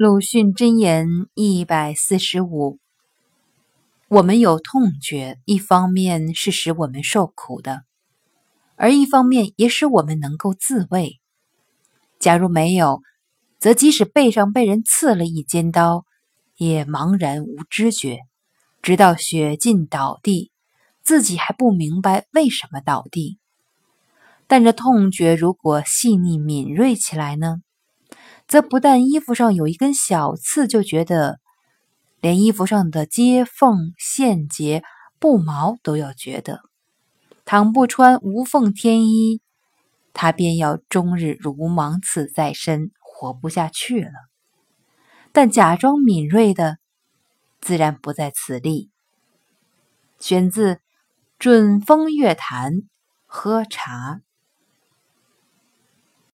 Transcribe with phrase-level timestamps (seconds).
[0.00, 2.78] 鲁迅箴言一百四十五：
[4.06, 7.82] 我们有痛觉，一方面是使我们受苦的，
[8.76, 11.18] 而一方面也使我们能够自卫。
[12.20, 13.02] 假如没有，
[13.58, 16.04] 则即使背上被人刺了一尖刀，
[16.56, 18.20] 也茫然无知觉，
[18.80, 20.52] 直到血尽倒地，
[21.02, 23.40] 自己还不明白为什么倒地。
[24.46, 27.56] 但这痛觉如果细腻敏锐起来呢？
[28.48, 31.38] 则不但衣服上有一根小刺就觉得，
[32.20, 34.82] 连衣服上的接缝、线结、
[35.18, 36.62] 布毛都要觉得。
[37.44, 39.40] 倘不穿无缝天衣，
[40.14, 44.10] 他便要终日如芒刺在身，活不下去了。
[45.30, 46.78] 但假装敏锐的，
[47.60, 48.90] 自然不在此例。
[50.18, 50.74] 选自
[51.38, 52.72] 《准风月谈》，
[53.26, 54.20] 喝茶。